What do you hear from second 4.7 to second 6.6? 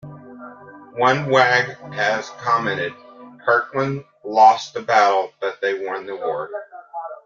the battle, but they won the war".